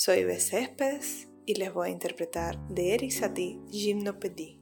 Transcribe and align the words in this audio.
Soy 0.00 0.22
Bess 0.22 1.26
y 1.44 1.54
les 1.54 1.74
voy 1.74 1.88
a 1.88 1.90
interpretar 1.90 2.56
de 2.68 2.94
Eric 2.94 3.10
Satie 3.10 3.58
Gymnopédie. 3.68 4.60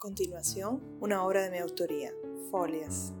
Continuación 0.00 0.80
una 0.98 1.22
obra 1.26 1.42
de 1.42 1.50
mi 1.50 1.58
autoría, 1.58 2.10
Folias, 2.50 3.12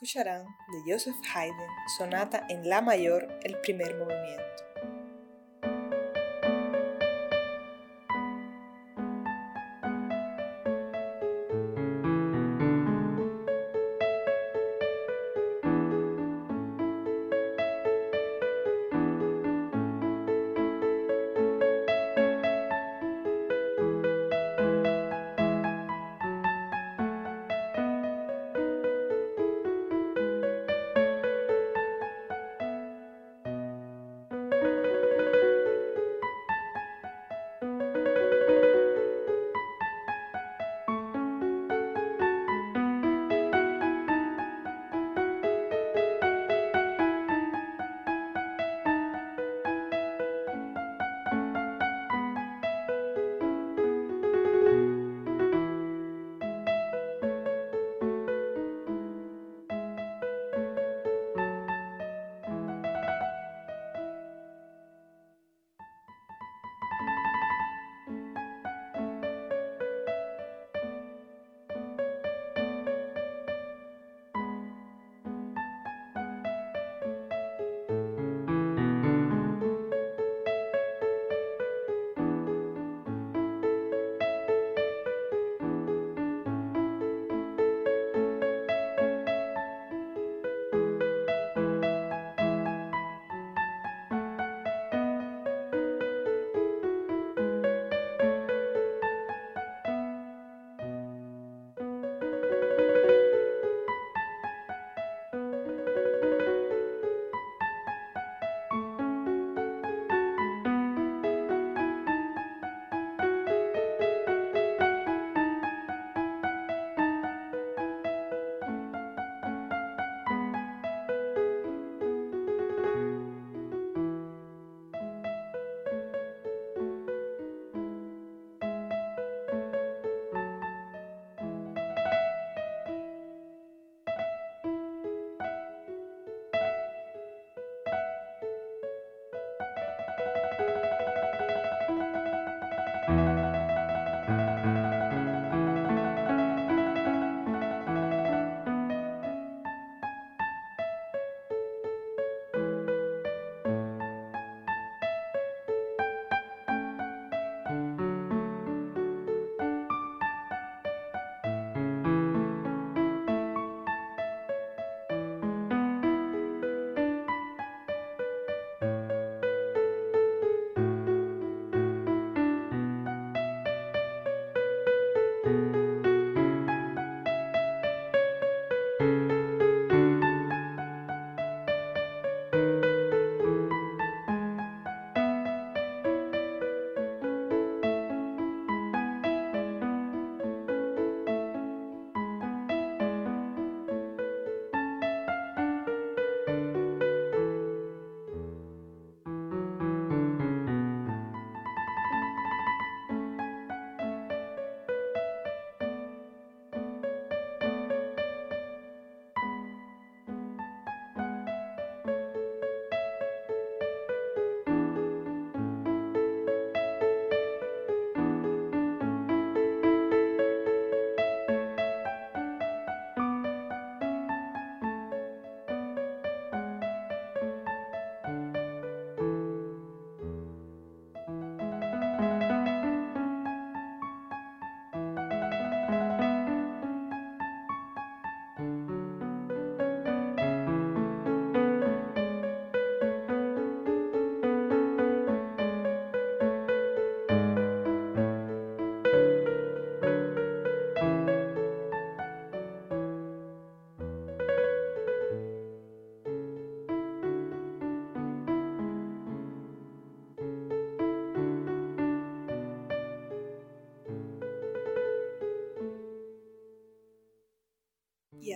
escucharán 0.00 0.46
de 0.68 0.92
Joseph 0.92 1.16
Haydn, 1.34 1.56
sonata 1.96 2.46
en 2.48 2.68
La 2.68 2.80
mayor, 2.80 3.26
el 3.42 3.60
primer 3.62 3.96
movimiento. 3.96 4.62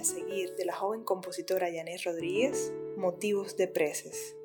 A 0.02 0.04
seguir 0.04 0.56
de 0.56 0.64
la 0.64 0.74
joven 0.74 1.04
compositora 1.04 1.68
Janet 1.72 2.02
Rodríguez, 2.04 2.72
Motivos 2.96 3.56
de 3.56 3.68
Preces. 3.68 4.36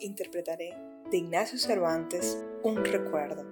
Interpretaré 0.00 0.74
de 1.10 1.18
Ignacio 1.18 1.58
Cervantes 1.58 2.42
un 2.62 2.84
recuerdo. 2.84 3.44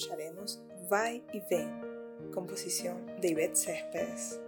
Escucharemos 0.00 0.58
Vai 0.88 1.22
y 1.32 1.40
Ven, 1.40 2.30
composición 2.32 3.06
de 3.20 3.28
Ivette 3.28 3.54
Céspedes. 3.54 4.40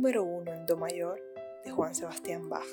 Número 0.00 0.24
1 0.24 0.54
en 0.54 0.64
Do 0.64 0.78
mayor 0.78 1.20
de 1.62 1.70
Juan 1.70 1.94
Sebastián 1.94 2.48
Bach. 2.48 2.64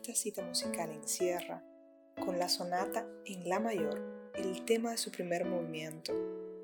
Esta 0.00 0.14
cita 0.14 0.42
musical 0.42 0.90
encierra, 0.92 1.62
con 2.24 2.38
la 2.38 2.48
sonata 2.48 3.06
en 3.26 3.46
La 3.46 3.60
mayor, 3.60 4.00
el 4.34 4.64
tema 4.64 4.92
de 4.92 4.96
su 4.96 5.10
primer 5.10 5.44
movimiento, 5.44 6.14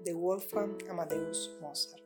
de 0.05 0.15
Wolfgang 0.15 0.79
Amadeus 0.89 1.55
Mozart. 1.61 2.03